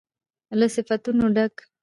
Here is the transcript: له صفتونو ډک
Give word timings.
له 0.59 0.67
صفتونو 0.75 1.25
ډک 1.35 1.55